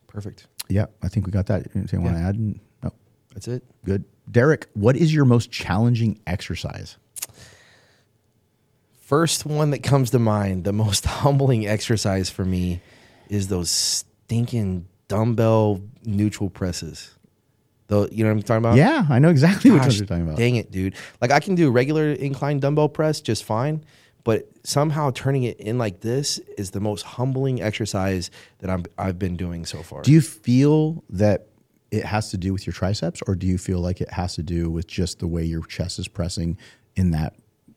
[0.06, 0.46] Perfect.
[0.68, 1.66] yeah, I think we got that.
[1.74, 2.38] Anything you want to add?
[2.82, 2.92] No,
[3.34, 3.62] That's it.
[3.84, 4.04] good.
[4.30, 6.96] Derek, what is your most challenging exercise?
[9.00, 12.80] First one that comes to mind, the most humbling exercise for me
[13.28, 17.14] is those stinking dumbbell neutral presses.
[17.88, 18.76] Though you know what I'm talking about?
[18.76, 20.38] Yeah, I know exactly what you're talking about.
[20.38, 20.94] Dang it, dude.
[21.20, 23.84] Like I can do regular incline dumbbell press just fine,
[24.24, 29.18] but somehow turning it in like this is the most humbling exercise that I'm I've
[29.18, 30.02] been doing so far.
[30.02, 31.46] Do you feel that
[31.90, 34.42] it has to do with your triceps, or do you feel like it has to
[34.42, 36.56] do with just the way your chest is pressing
[36.96, 37.34] in that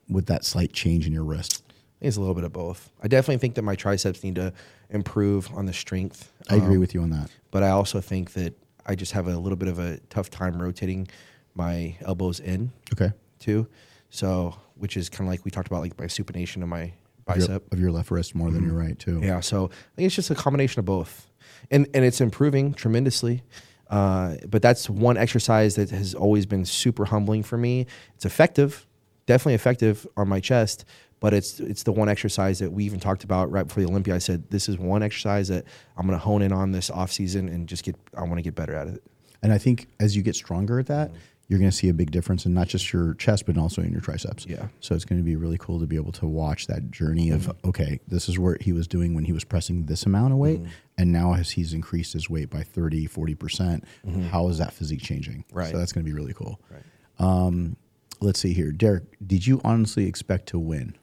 [0.07, 1.63] with that slight change in your wrist?
[1.67, 2.91] I think it's a little bit of both.
[3.01, 4.53] I definitely think that my triceps need to
[4.89, 6.31] improve on the strength.
[6.49, 7.29] I agree Um, with you on that.
[7.51, 8.53] but I also think that
[8.85, 11.07] I just have a little bit of a tough time rotating
[11.55, 13.11] my elbows in Okay.
[13.39, 13.67] too.
[14.09, 16.93] So, which is kind of like we talked about, like my supination of my
[17.27, 17.73] Of your, bicep.
[17.73, 19.19] of your left wrist more than your right too.
[19.23, 19.39] Yeah.
[19.41, 21.27] So I think it's just a combination of both,
[21.71, 23.43] and and it's improving tremendously.
[23.89, 27.85] Uh, but that's one exercise that has always been super humbling for me.
[28.15, 28.85] It's effective,
[29.27, 30.85] definitely effective on my chest,
[31.19, 34.15] but it's it's the one exercise that we even talked about right before the Olympia.
[34.15, 35.65] I said this is one exercise that
[35.97, 37.95] I'm going to hone in on this off season and just get.
[38.17, 39.03] I want to get better at it.
[39.43, 41.11] And I think as you get stronger at that,
[41.47, 43.91] you're going to see a big difference in not just your chest, but also in
[43.91, 44.47] your triceps.
[44.49, 44.67] Yeah.
[44.79, 47.41] So it's going to be really cool to be able to watch that journey of,
[47.41, 47.69] Mm-hmm.
[47.69, 50.61] okay, this is what he was doing when he was pressing this amount of weight.
[50.97, 53.83] And now as he's increased his weight by 30, 40%, percent
[54.31, 55.43] how is that physique changing?
[55.49, 55.57] Mm-hmm.
[55.57, 55.71] Right.
[55.71, 56.59] So that's going to be really cool.
[56.71, 56.83] Right.
[57.19, 57.77] Um,
[58.21, 58.71] let's see here.
[58.71, 60.95] Derek, did you honestly expect to win?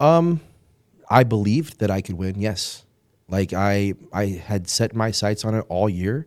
[0.00, 0.40] Um,
[1.08, 2.40] I believed that I could win.
[2.40, 2.84] Yes,
[3.28, 6.26] like I I had set my sights on it all year.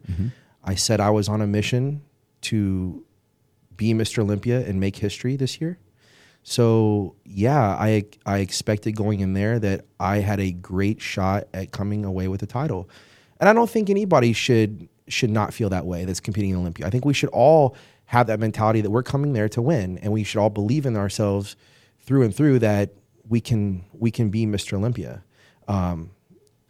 [0.63, 2.01] I said I was on a mission
[2.49, 3.03] to
[3.75, 4.19] be Mr.
[4.19, 5.77] Olympia and make history this year.
[6.43, 11.71] So yeah, I I expected going in there that I had a great shot at
[11.71, 12.89] coming away with the title,
[13.39, 16.87] and I don't think anybody should should not feel that way that's competing in Olympia.
[16.87, 20.13] I think we should all have that mentality that we're coming there to win, and
[20.13, 21.57] we should all believe in ourselves
[21.99, 22.93] through and through that
[23.27, 24.73] we can we can be Mr.
[24.73, 25.23] Olympia.
[25.67, 26.11] Um,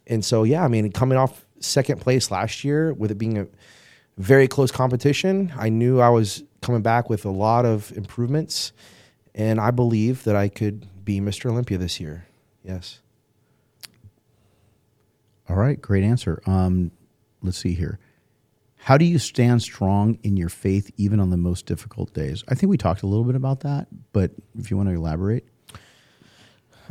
[0.08, 3.46] and so yeah, I mean, coming off second place last year with it being a
[4.18, 8.72] very close competition, I knew I was coming back with a lot of improvements,
[9.34, 11.50] and I believe that I could be Mr.
[11.50, 12.26] Olympia this year.
[12.64, 13.00] Yes.
[15.48, 16.42] All right, great answer.
[16.46, 16.90] Um,
[17.42, 17.98] let's see here.
[18.76, 22.44] How do you stand strong in your faith even on the most difficult days?
[22.48, 25.44] I think we talked a little bit about that, but if you want to elaborate.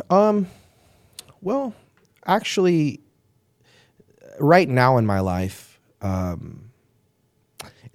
[0.09, 0.47] Um,
[1.41, 1.73] Well,
[2.25, 2.99] actually,
[4.39, 6.66] right now in my life, um,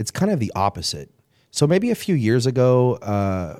[0.02, 1.08] it's kind of the opposite.
[1.52, 3.58] So maybe a few years ago, uh,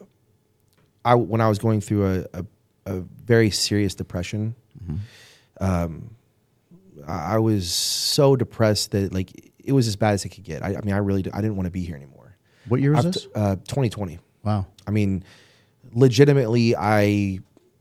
[1.05, 2.44] I when I was going through a, a,
[2.87, 4.57] a very serious depression,
[5.61, 6.16] um,
[7.07, 9.31] I I was so depressed that like
[9.62, 10.64] it was as bad as it could get.
[10.64, 12.37] I, I mean, I really did, I didn't want to be here anymore.
[12.66, 13.28] What year was I've- this?
[13.35, 14.18] Uh, 2020.
[14.42, 14.66] Wow.
[14.85, 15.22] I mean,
[15.92, 17.38] legitimately, I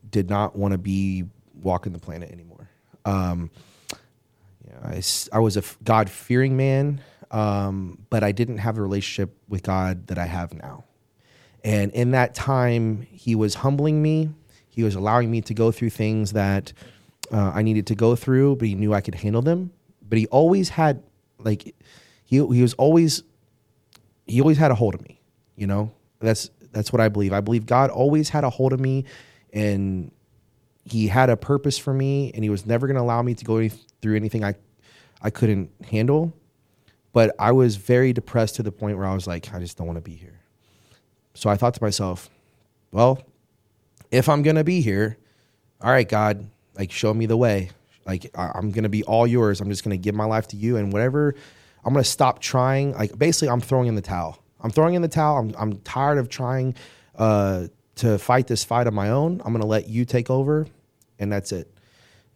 [0.08, 1.24] did not want to be
[1.60, 2.68] walking the planet anymore.
[3.04, 3.50] Um,
[4.72, 7.00] know, I, I was a God fearing man,
[7.32, 10.84] um, but I didn't have the relationship with God that I have now.
[11.64, 14.30] And in that time, He was humbling me.
[14.68, 16.72] He was allowing me to go through things that
[17.32, 19.72] uh, I needed to go through, but He knew I could handle them.
[20.08, 21.02] But He always had,
[21.38, 21.74] like,
[22.32, 23.24] he he was always
[24.26, 25.20] he always had a hold of me
[25.54, 28.80] you know that's that's what i believe i believe god always had a hold of
[28.80, 29.04] me
[29.52, 30.10] and
[30.84, 33.44] he had a purpose for me and he was never going to allow me to
[33.44, 33.68] go
[34.00, 34.54] through anything i
[35.20, 36.32] i couldn't handle
[37.12, 39.86] but i was very depressed to the point where i was like i just don't
[39.86, 40.40] want to be here.
[41.34, 42.28] So i thought to myself
[42.90, 43.22] well
[44.10, 45.16] if i'm going to be here
[45.80, 47.70] all right god like show me the way.
[48.06, 49.60] Like I- i'm going to be all yours.
[49.60, 51.34] I'm just going to give my life to you and whatever
[51.84, 52.92] i'm going to stop trying.
[52.92, 54.38] Like basically i'm throwing in the towel.
[54.60, 55.38] I'm throwing in the towel.
[55.38, 56.76] I'm, I'm tired of trying
[57.16, 59.42] uh, to fight this fight on my own.
[59.44, 60.66] I'm going to let you take over
[61.18, 61.68] and that's it.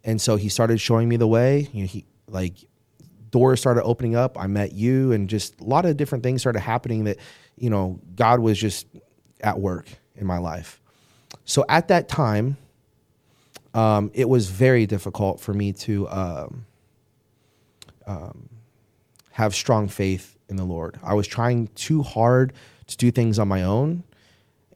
[0.05, 1.69] And so he started showing me the way.
[1.73, 2.55] You know, he like
[3.37, 6.61] doors started opening up i met you and just a lot of different things started
[6.61, 7.19] happening that
[7.57, 8.87] you know god was just
[9.41, 10.81] at work in my life
[11.45, 12.57] so at that time
[13.75, 16.65] um, it was very difficult for me to um,
[18.07, 18.49] um,
[19.33, 20.99] have strong faith in the Lord.
[21.03, 22.55] I was trying too hard
[22.87, 24.03] to do things on my own.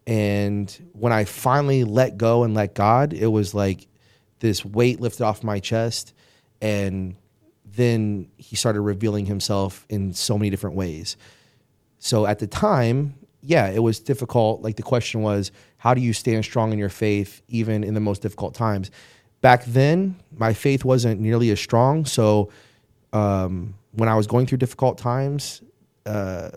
[0.07, 3.87] And when I finally let go and let God, it was like
[4.41, 6.13] this weight lifted off my chest.
[6.61, 7.17] And
[7.77, 11.17] then he started revealing himself in so many different ways.
[11.99, 14.63] So at the time, yeah, it was difficult.
[14.63, 18.01] Like the question was, how do you stand strong in your faith even in the
[18.01, 18.91] most difficult times?
[19.41, 22.05] Back then, my faith wasn't nearly as strong.
[22.05, 22.51] So
[23.13, 25.63] um, when I was going through difficult times,
[26.07, 26.51] uh,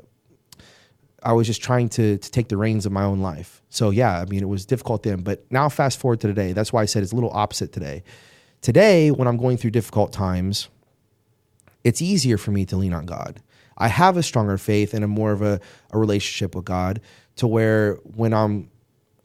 [1.24, 3.62] I was just trying to to take the reins of my own life.
[3.70, 5.22] So yeah, I mean, it was difficult then.
[5.22, 6.52] But now, fast forward to today.
[6.52, 8.04] That's why I said it's a little opposite today.
[8.62, 10.68] Today, when I'm going through difficult times,
[11.84, 13.42] it's easier for me to lean on God.
[13.78, 15.60] I have a stronger faith and a more of a,
[15.92, 17.02] a relationship with God
[17.38, 18.70] to where when I'm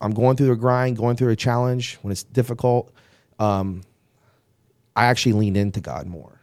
[0.01, 2.93] I'm going through a grind, going through a challenge, when it's difficult,
[3.41, 3.83] um,
[4.95, 6.41] I actually lean into God more.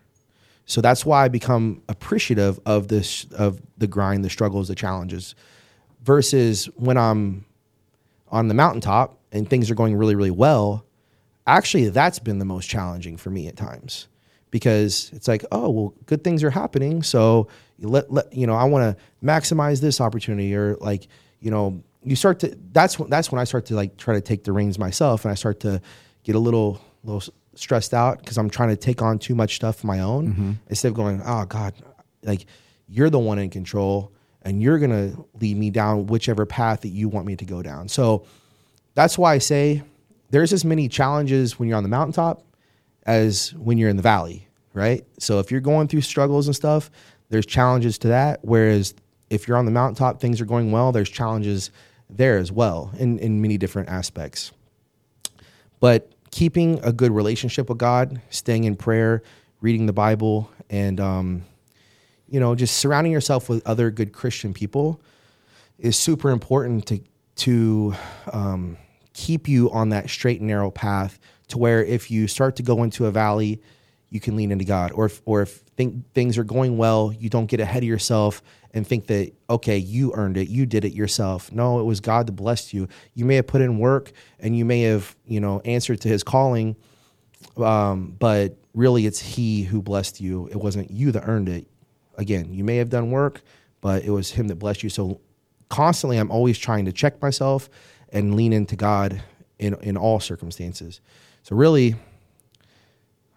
[0.66, 5.36] So that's why I become appreciative of this of the grind, the struggles, the challenges,
[6.04, 7.46] versus when I'm
[8.30, 10.86] on the mountaintop and things are going really, really well.
[11.48, 14.08] Actually, that's been the most challenging for me at times
[14.56, 17.04] because it's like, oh, well, good things are happening.
[17.04, 21.10] So you let, let you know, I want to maximize this opportunity or like,
[21.42, 24.22] you know, you start to, that's when, that's when I start to like try to
[24.22, 25.82] take the reins myself and I start to
[26.24, 27.22] get a little, little
[27.56, 30.52] stressed out because I'm trying to take on too much stuff of my own mm-hmm.
[30.70, 31.74] instead of going, oh God,
[32.24, 32.46] like
[32.88, 34.14] you're the one in control
[34.44, 37.62] and you're going to lead me down whichever path that you want me to go
[37.62, 37.90] down.
[37.90, 38.26] So
[38.94, 39.84] that's why I say
[40.30, 42.42] there's as many challenges when you're on the mountaintop
[43.06, 44.45] as when you're in the valley,
[44.76, 45.04] right?
[45.18, 46.92] So if you're going through struggles and stuff,
[47.30, 48.40] there's challenges to that.
[48.44, 48.94] Whereas
[49.30, 51.72] if you're on the mountaintop, things are going well, there's challenges
[52.10, 54.52] there as well in, in many different aspects.
[55.80, 59.24] But keeping a good relationship with God, staying in prayer,
[59.62, 61.44] reading the Bible, and um,
[62.28, 65.02] you know, just surrounding yourself with other good Christian people
[65.80, 67.00] is super important to
[67.38, 67.94] to
[68.32, 68.78] um,
[69.14, 72.84] keep you on that straight and narrow path to where if you start to go
[72.84, 73.62] into a valley,
[74.10, 74.92] you can lean into God.
[74.92, 78.42] Or if, or if think things are going well, you don't get ahead of yourself
[78.74, 81.52] and think that okay, you earned it, you did it yourself.
[81.52, 82.88] No, it was God that blessed you.
[83.14, 86.24] You may have put in work and you may have you know answered to His
[86.24, 86.76] calling,
[87.58, 90.48] um, but really it's He who blessed you.
[90.48, 91.68] It wasn't you that earned it.
[92.18, 93.42] Again, you may have done work,
[93.82, 94.90] but it was Him that blessed you.
[94.90, 95.22] So
[95.70, 97.70] constantly, I'm always trying to check myself
[98.10, 99.22] and lean into God
[99.58, 101.02] in in all circumstances.
[101.44, 101.96] So really,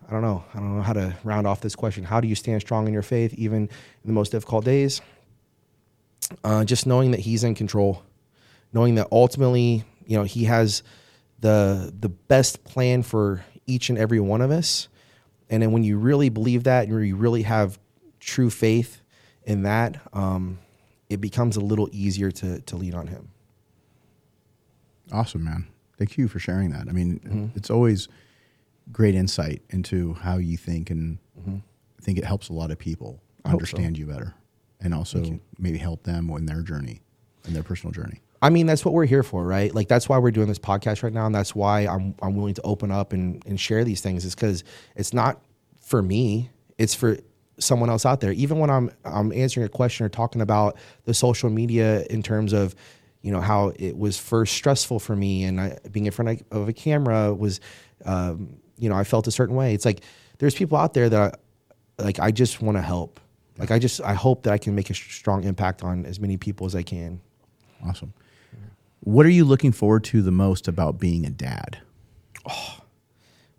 [0.09, 0.43] I don't know.
[0.55, 2.03] I don't know how to round off this question.
[2.05, 5.03] How do you stand strong in your faith, even in the most difficult days?
[6.43, 8.03] Uh, just knowing that He's in control,
[8.73, 10.83] knowing that ultimately, you know, He has
[11.41, 14.89] the the best plan for each and every one of us,
[15.51, 17.79] And then when you really believe that, and you really have
[18.19, 19.03] true faith
[19.45, 20.59] in that, um,
[21.11, 23.29] it becomes a little easier to to lean on Him.
[25.13, 25.67] Awesome, man.
[25.99, 26.89] Thank you for sharing that.
[26.89, 27.47] I mean, Mm-hmm.
[27.57, 28.09] it's always
[28.93, 31.57] great insight into how you think, and Mm-hmm.
[31.99, 33.77] I think it helps a lot of people I hope so.
[33.77, 34.35] understand you better,
[34.81, 37.01] and also maybe help them in their journey,
[37.47, 38.21] in their personal journey.
[38.41, 39.75] I mean, that's what we're here for, right?
[39.75, 42.55] Like that's why we're doing this podcast right now, and that's why I'm I'm willing
[42.55, 44.25] to open up and, and share these things.
[44.25, 44.65] Is because
[44.97, 45.41] it's not
[45.81, 47.19] for me; it's for
[47.59, 48.33] someone else out there.
[48.33, 52.53] Even when I'm I'm answering a question or talking about the social media in terms
[52.53, 52.75] of
[53.23, 56.69] you know how it was first stressful for me, and I, being in front of
[56.69, 57.61] a camera was,
[58.05, 59.75] um, you know, I felt a certain way.
[59.75, 60.03] It's like
[60.39, 61.41] there's people out there that
[61.99, 63.21] like I just want to help.
[63.59, 66.37] Like I just I hope that I can make a strong impact on as many
[66.37, 67.21] people as I can.
[67.85, 68.13] Awesome.
[69.01, 71.79] What are you looking forward to the most about being a dad?
[72.49, 72.77] Oh,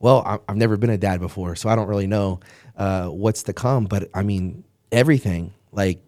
[0.01, 2.39] Well, I- I've never been a dad before, so I don't really know
[2.77, 3.83] uh, what's to come.
[3.83, 5.99] But I mean, everything, like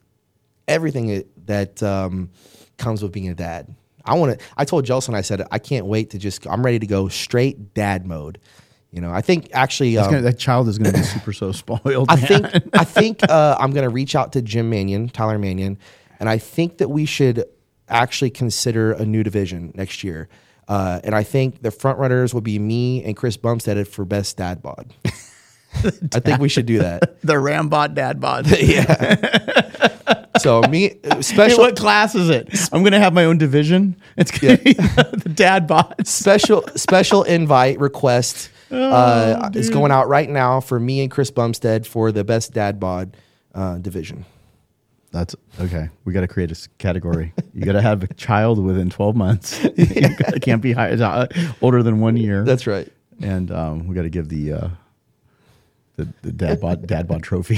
[0.65, 2.29] everything that um,
[2.77, 3.75] comes with being a dad.
[4.05, 4.45] I want to.
[4.55, 6.47] I told Jelson, I said, I can't wait to just.
[6.47, 8.39] I'm ready to go straight dad mode.
[8.91, 11.51] You know, I think actually, um, gonna- that child is going to be super so
[11.53, 12.07] spoiled.
[12.09, 15.77] I think I think uh, I'm going to reach out to Jim Manion, Tyler Manion,
[16.19, 17.45] and I think that we should
[17.87, 20.27] actually consider a new division next year.
[20.67, 24.37] Uh, and I think the front runners will be me and Chris Bumstead for best
[24.37, 24.93] dad bod.
[25.75, 27.21] I think we should do that.
[27.21, 28.47] the Rambod dad bod.
[28.47, 30.27] yeah.
[30.37, 32.49] so me Hey, special what class is it?
[32.71, 33.95] I'm going to have my own division.
[34.17, 36.07] It's going to be the dad bod.
[36.07, 41.85] special special invite request uh, is going out right now for me and Chris Bumstead
[41.85, 43.17] for the best dad bod
[43.53, 44.25] uh, division.
[45.11, 45.89] That's okay.
[46.05, 47.33] We got to create a category.
[47.53, 49.61] You got to have a child within 12 months.
[49.75, 51.27] You gotta- can't be high, uh,
[51.61, 52.45] older than one year.
[52.45, 52.87] That's right.
[53.21, 54.67] and um, we got to give the uh,
[55.97, 57.57] the, the dad bod dad bod trophy.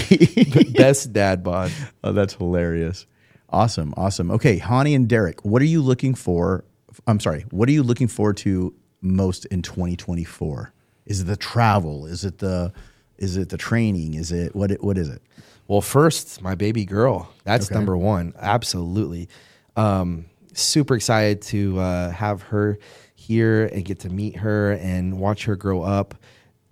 [0.74, 1.72] Best dad bod.
[2.04, 3.06] oh, that's hilarious.
[3.50, 4.32] Awesome, awesome.
[4.32, 6.66] Okay, Hany and Derek, what are you looking for?
[7.06, 7.46] I'm sorry.
[7.52, 10.74] What are you looking forward to most in 2024?
[11.06, 12.06] Is it the travel?
[12.06, 12.72] Is it the
[13.18, 14.16] is it the training?
[14.16, 14.72] Is it what?
[14.72, 15.22] It, what is it?
[15.68, 17.30] Well, first, my baby girl.
[17.44, 17.76] That's Okay.
[17.76, 18.34] number one.
[18.40, 19.30] Absolutely.
[19.76, 22.78] Um, super excited to uh, have her
[23.16, 26.16] here and get to meet her and watch her grow up.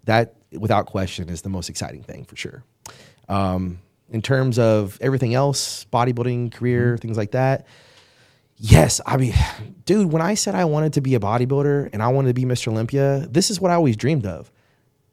[0.05, 2.63] That, without question, is the most exciting thing for sure.
[3.29, 7.65] Um, in terms of everything else, bodybuilding, career, things like that.
[8.63, 9.33] Yes, I mean,
[9.85, 12.45] dude, when I said I wanted to be a bodybuilder and I wanted to be
[12.45, 12.67] Mr.
[12.67, 14.51] Olympia, this is what I always dreamed of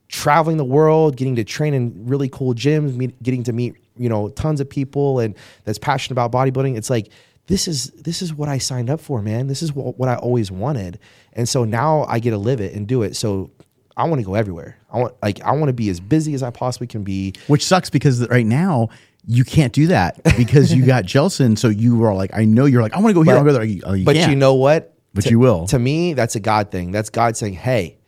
[0.09, 4.09] traveling the world, getting to train in really cool gyms, meet, getting to meet you
[4.09, 5.35] know tons of people and
[5.65, 6.77] that's passionate about bodybuilding.
[6.77, 7.09] It's like
[7.47, 9.47] this is this is what I signed up for, man.
[9.47, 10.99] This is what, what I always wanted,
[11.33, 13.17] and so now I get to live it and do it.
[13.17, 13.51] So
[13.97, 14.79] I want to go everywhere.
[14.91, 17.35] I want like I want to be as busy as I possibly can be.
[17.47, 18.91] Which sucks because right now
[19.31, 21.57] you can't do that because you got Jelson.
[21.59, 23.35] So you are like, I know you're like, I want to go here.
[23.35, 23.81] I want to go there.
[23.85, 24.31] Oh, you but can't.
[24.31, 24.95] you know what?
[25.15, 25.67] But To- you will.
[25.69, 26.93] To me, that's a God thing.
[26.93, 27.99] That's God saying, "Hey,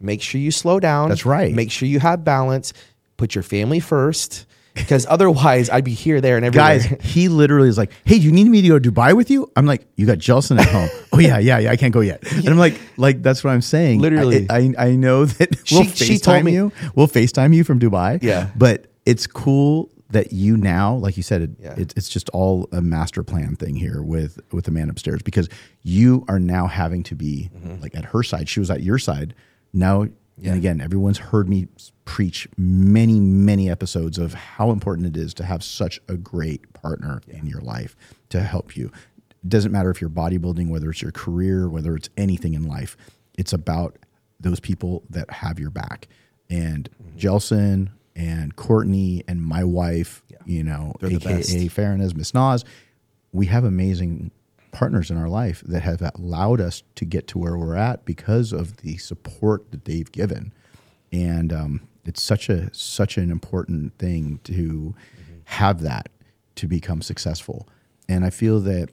[0.00, 1.08] make sure you slow down.
[1.08, 1.52] That's right.
[1.54, 2.72] Make sure you have balance.
[3.16, 7.68] Put your family first, because otherwise, I'd be here, there, and everywhere." guys, he literally
[7.68, 10.06] is like, "Hey, you need me to go to Dubai with you?" I'm like, "You
[10.06, 11.70] got Jelson at home." oh yeah, yeah, yeah.
[11.72, 12.22] I can't go yet.
[12.32, 14.00] And I'm like, like that's what I'm saying.
[14.00, 14.46] Literally.
[14.50, 16.70] I, I, I know that we'll She- she told me- you.
[16.94, 18.22] We'll FaceTime you from Dubai.
[18.22, 18.50] Yeah.
[18.56, 21.74] but it's cool that you now, like you said, it, Yeah.
[21.76, 25.48] it's it's just all a master plan thing here with with the man upstairs because
[25.82, 27.50] you are now having to be
[27.82, 28.48] like at her side.
[28.48, 29.34] She was at your side.
[29.72, 30.04] Now,
[30.38, 30.50] Yeah.
[30.50, 31.68] and again, everyone's heard me
[32.04, 37.20] preach many, many episodes of how important it is to have such a great partner
[37.28, 37.94] in your life
[38.30, 38.86] to help you.
[39.42, 42.96] It doesn't matter if you're bodybuilding, whether it's your career, whether it's anything in life.
[43.36, 43.98] It's about
[44.40, 46.08] those people that have your back.
[46.48, 47.18] And Mm-hmm.
[47.18, 50.38] Jelson and Courtney and my wife, Yeah.
[50.44, 51.36] you know, They're aka
[51.68, 52.16] best.
[52.16, 52.64] Miss Nas,
[53.32, 54.32] we have amazing
[54.72, 58.52] partners in our life that have allowed us to get to where we're at because
[58.52, 60.52] of the support that they've given.
[61.12, 64.94] And um, it's such a such an important thing to
[65.44, 66.10] have that
[66.56, 67.68] to become successful.
[68.08, 68.90] And I feel that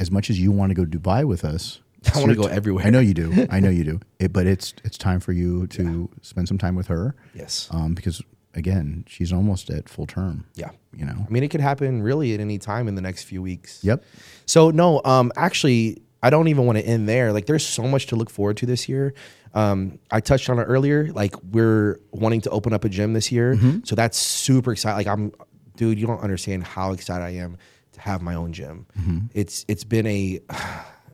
[0.00, 2.46] as much as you want to go to Dubai with us, I it's your go
[2.46, 2.86] everywhere.
[2.86, 3.46] I know you do.
[3.50, 4.00] I know you do.
[4.18, 7.14] It, but it's it's time for you to spend some time with her.
[7.34, 7.68] Yes.
[7.70, 8.22] Um, because
[8.54, 10.46] again, she's almost at full term.
[10.54, 10.70] Yeah.
[10.94, 11.24] You know.
[11.26, 13.82] I mean, it could happen really at any time in the next few weeks.
[13.82, 14.04] Yep.
[14.46, 17.32] So no, um, actually, I don't even want to end there.
[17.32, 19.14] Like, there's so much to look forward to this year.
[19.54, 21.12] Um, I touched on it earlier.
[21.12, 24.96] Like, we're wanting to open up a gym this year, so that's super exciting.
[24.96, 25.32] Like, I'm,
[25.76, 27.58] dude, you don't understand how excited I am
[27.92, 28.86] to have my own gym.
[29.34, 30.40] It's it's been a,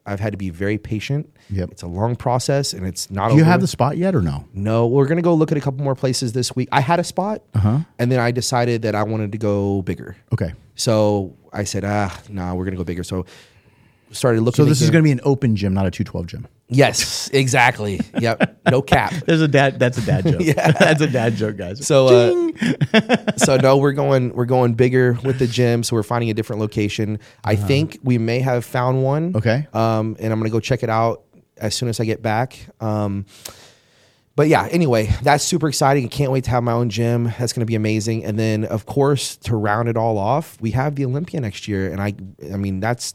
[0.08, 1.28] I've had to be very patient.
[1.50, 1.70] Yep.
[1.72, 3.28] It's a long process, and it's not.
[3.28, 3.50] Do you over.
[3.50, 4.44] have the spot yet or no?
[4.54, 6.68] No, we're gonna go look at a couple more places this week.
[6.72, 7.80] I had a spot, Uh-huh.
[7.98, 10.16] and then I decided that I wanted to go bigger.
[10.32, 10.52] Okay.
[10.74, 13.04] So I said, ah, nah, we're gonna go bigger.
[13.04, 13.26] So
[14.10, 14.64] started looking.
[14.64, 16.46] So this is going to be an open gym, not a 212 gym.
[16.68, 18.00] yes, exactly.
[18.18, 19.12] Yep, no cap.
[19.26, 19.78] There's a dad.
[19.78, 20.40] That's a dad joke.
[20.40, 21.86] yeah, that's a dad joke, guys.
[21.86, 25.82] So, uh, so no, we're going we're going bigger with the gym.
[25.82, 27.18] So we're finding a different location.
[27.44, 29.34] I think we may have found one.
[29.34, 29.38] Uh-huh.
[29.38, 29.66] Okay.
[29.72, 31.22] Um, and I'm gonna go check it out
[31.56, 32.58] as soon as I get back.
[32.80, 33.26] Um,
[34.38, 36.04] but yeah, anyway, that's super exciting.
[36.04, 37.24] I can't wait to have my own gym.
[37.24, 38.24] That's going to be amazing.
[38.24, 41.90] And then, of course, to round it all off, we have the Olympia next year,
[41.90, 42.14] and I,
[42.52, 43.14] I mean, that's,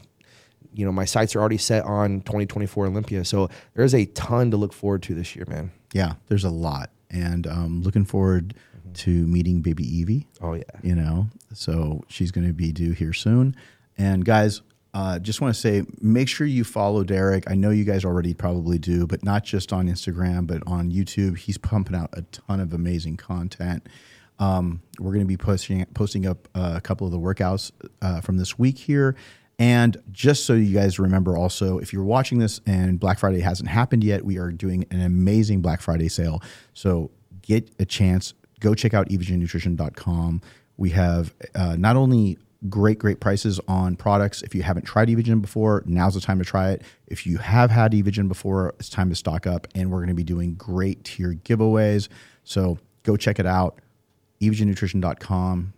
[0.74, 3.24] you know, my sights are already set on 2024 Olympia.
[3.24, 5.70] So there's a ton to look forward to this year, man.
[5.92, 8.54] yeah, there's a lot, and um, looking forward
[8.94, 10.26] to meeting baby Evie.
[10.40, 13.56] Oh yeah, you know so she's going to be due here soon.
[13.96, 14.62] And guys
[14.92, 17.50] uh, just want to say make sure you follow derek.
[17.50, 21.38] I know you guys already probably do but not just on instagram but on youtube.
[21.38, 23.88] He's pumping out a ton of amazing content.
[24.38, 27.70] Um, we're going to be posting posting up uh, a couple of the workouts
[28.02, 29.16] uh, from this week here
[29.58, 33.68] and just so you guys remember also if you're watching this and black friday hasn't
[33.68, 36.42] happened yet we are doing an amazing black friday sale
[36.72, 37.10] so
[37.42, 38.34] get a chance
[38.64, 40.40] go check out evogennutrition.com.
[40.76, 42.38] We have uh, not only
[42.68, 44.42] great, great prices on products.
[44.42, 46.82] If you haven't tried Evogen before, now's the time to try it.
[47.06, 49.68] If you have had Evogen before, it's time to stock up.
[49.74, 52.08] And we're going to be doing great tier giveaways.
[52.42, 53.80] So go check it out,
[54.40, 55.74] evogennutrition.com.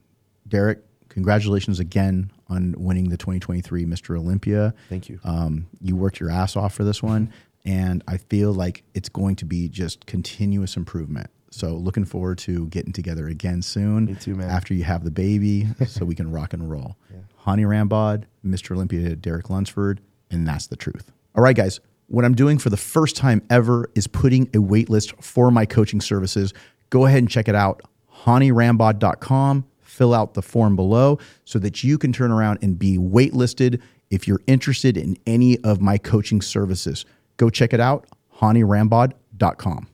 [0.49, 4.19] Derek, congratulations again on winning the 2023 Mr.
[4.19, 4.75] Olympia.
[4.89, 5.19] Thank you.
[5.25, 7.33] Um, you worked your ass off for this one,
[7.65, 11.31] and I feel like it's going to be just continuous improvement.
[11.51, 14.07] So looking forward to getting together again soon.
[14.07, 14.51] Me too, man.
[14.51, 16.97] After you have the baby, so we can rock and roll.
[17.45, 18.73] Hany Rambod, Mr.
[18.73, 20.01] Olympia, Derek Lunsford,
[20.33, 21.13] and that's the truth.
[21.37, 21.81] All right, guys.
[22.09, 25.67] What I'm doing for the first time ever is putting a wait list for my
[25.67, 26.55] coaching services.
[26.91, 27.83] Go ahead and check it out.
[28.25, 29.65] HanyRambod.com.
[29.97, 33.81] Fill out the form below so that you can turn around and be waitlisted
[34.11, 37.07] if you're interested in any of my coaching services.
[37.39, 38.07] Go check it out.
[38.41, 39.85] HanyRambod.com.